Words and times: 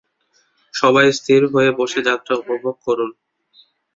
সবাই 0.73 1.07
স্থির 1.19 1.41
হয়ে 1.53 1.69
বসে 1.79 1.99
যাত্রা 2.07 2.33
উপভোগ 2.41 2.75
করুন। 2.85 3.11